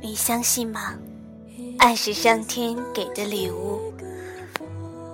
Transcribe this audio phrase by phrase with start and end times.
[0.00, 0.94] 你相信吗？
[1.78, 3.92] 爱是上天给的礼物，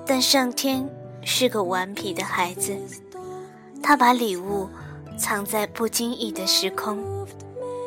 [0.07, 0.89] 但上天
[1.23, 2.77] 是个顽皮的孩子，
[3.83, 4.69] 他把礼物
[5.19, 7.03] 藏在不经意的时空，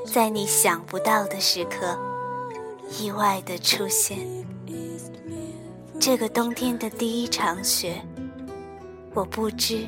[0.06, 1.98] 在你想不到的时刻，
[3.00, 4.18] 意外的出现。
[6.00, 8.02] 这个冬天的第一场雪，
[9.14, 9.88] 我不知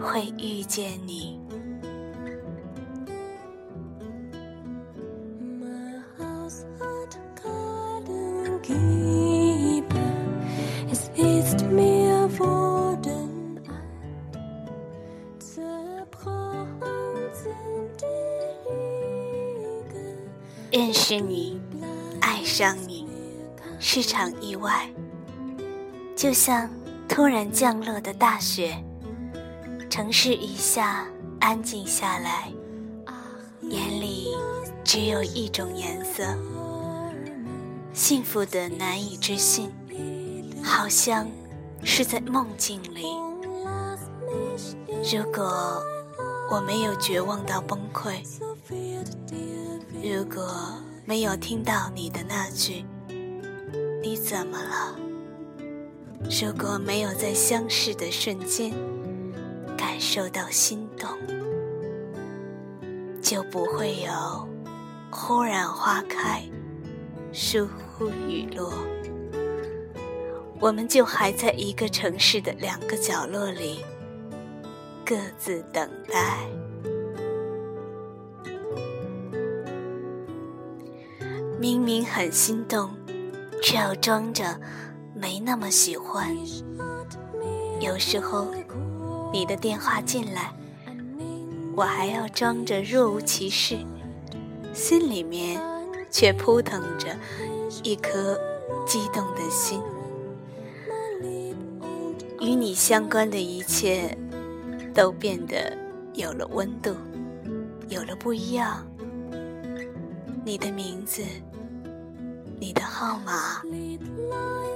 [0.00, 1.38] 会遇见你。
[20.76, 21.58] 认识你，
[22.20, 23.08] 爱上你，
[23.80, 24.86] 是场意外，
[26.14, 26.68] 就像
[27.08, 28.76] 突然降落的大雪，
[29.88, 31.06] 城市一下
[31.40, 32.52] 安静下来，
[33.62, 34.34] 眼里
[34.84, 36.22] 只有一种颜色，
[37.94, 39.72] 幸福的难以置信，
[40.62, 41.26] 好像
[41.82, 43.06] 是在梦境里。
[45.10, 45.82] 如果
[46.50, 48.20] 我没有绝望到崩溃。
[48.68, 50.44] 如果
[51.04, 52.84] 没有听到你的那句
[54.02, 54.98] “你怎么了”，
[56.28, 58.72] 如果没有在相识的瞬间
[59.76, 61.08] 感受到心动，
[63.22, 64.48] 就不会有
[65.12, 66.42] 忽然花开，
[67.32, 68.72] 疏忽雨落。
[70.58, 73.84] 我们就还在一个城市的两个角落里，
[75.04, 76.48] 各自等待。
[81.58, 82.90] 明明很心动，
[83.62, 84.60] 却要装着
[85.14, 86.36] 没那么喜欢。
[87.80, 88.48] 有时候，
[89.32, 90.52] 你的电话进来，
[91.74, 93.78] 我还要装着若无其事，
[94.74, 95.60] 心里面
[96.10, 97.16] 却扑腾着
[97.82, 98.38] 一颗
[98.86, 99.80] 激动的心。
[102.40, 104.16] 与你相关的一切，
[104.94, 105.76] 都变得
[106.12, 106.94] 有了温度，
[107.88, 108.86] 有了不一样。
[110.46, 111.24] 你的名字。
[112.60, 113.60] 你的号码，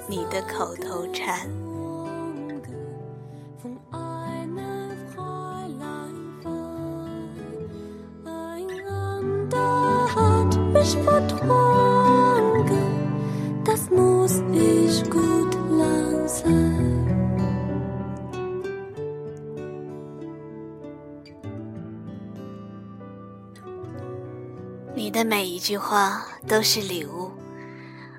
[0.09, 1.49] 你的口头禅。
[24.93, 27.31] 你的每一句话都是礼物。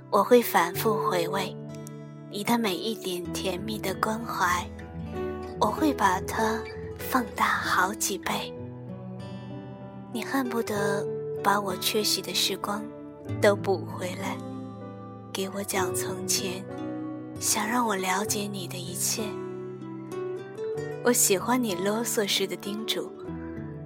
[0.09, 1.55] 我会反复回味
[2.29, 4.65] 你的每一点甜蜜的关怀，
[5.59, 6.61] 我会把它
[6.97, 8.53] 放大好几倍。
[10.13, 11.05] 你恨不得
[11.43, 12.81] 把我缺席的时光
[13.41, 14.37] 都补回来，
[15.33, 16.63] 给我讲从前，
[17.39, 19.23] 想让我了解你的一切。
[21.03, 23.11] 我喜欢你啰嗦时的叮嘱，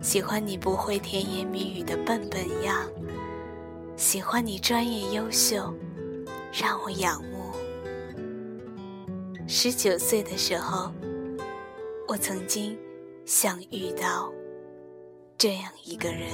[0.05, 2.87] 喜欢你不会甜言蜜语的笨笨样，
[3.97, 5.73] 喜欢你专业优秀。
[6.53, 7.51] 让我仰慕。
[9.47, 10.91] 十九岁的时候，
[12.07, 12.77] 我曾经
[13.25, 14.31] 想遇到
[15.39, 16.29] 这样一个人，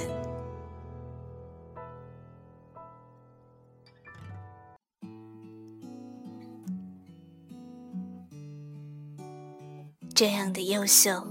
[10.14, 11.26] 这样的优秀，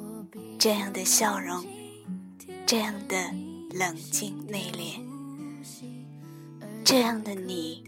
[0.60, 1.64] 这样的笑容，
[2.72, 3.18] 这样的
[3.78, 5.02] 冷静内敛，
[6.86, 7.84] 这样的你。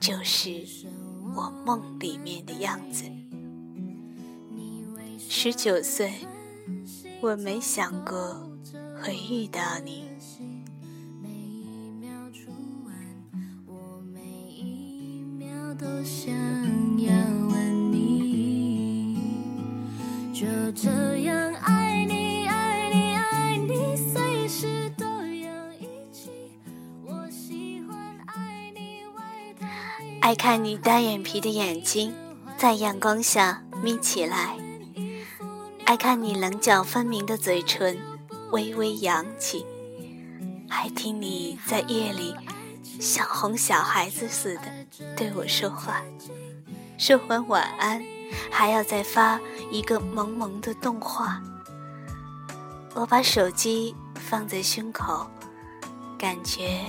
[0.00, 0.64] 就是
[1.36, 3.04] 我梦里面的样子。
[5.18, 6.14] 十九岁，
[7.20, 8.50] 我没想过
[9.02, 10.08] 会遇到你。
[30.20, 32.14] 爱看你单眼皮的眼睛
[32.56, 34.54] 在阳光下眯起来，
[35.86, 37.98] 爱看你棱角分明的嘴唇
[38.52, 39.64] 微微扬起，
[40.68, 42.34] 爱听你在夜里
[43.00, 44.62] 像哄小孩子似的
[45.16, 46.02] 对我说话，
[46.98, 48.04] 说完晚安
[48.50, 49.40] 还要再发
[49.70, 51.42] 一个萌萌的动画。
[52.94, 55.26] 我把手机放在胸口，
[56.18, 56.82] 感觉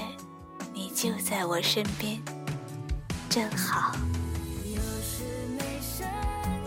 [0.73, 2.21] 你就在我身边。
[3.31, 3.95] 真好。
[4.65, 5.23] 有时
[5.57, 6.05] 没生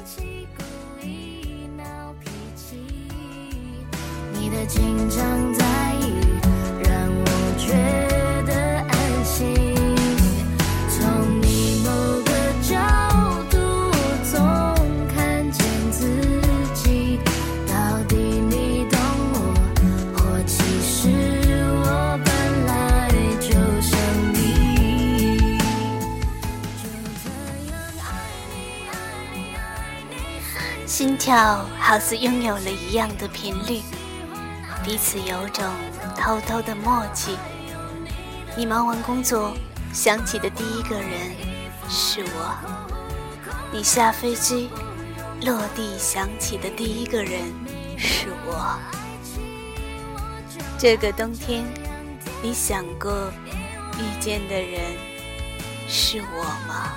[0.03, 1.85] 气，故意闹
[2.19, 2.79] 脾气。
[4.33, 4.81] 你的紧
[5.11, 5.21] 张
[31.25, 33.81] 跳好似拥有了一样的频率，
[34.85, 35.65] 彼此有种
[36.15, 37.39] 偷偷的默契。
[38.55, 39.57] 你忙完工作
[39.91, 41.35] 想起的第一个人
[41.89, 42.55] 是我，
[43.73, 44.69] 你下飞机
[45.47, 47.41] 落地想起的第一个人
[47.97, 48.79] 是我。
[50.79, 51.65] 这个冬天，
[52.43, 53.33] 你想过
[53.99, 54.79] 遇见的人
[55.89, 56.93] 是我吗？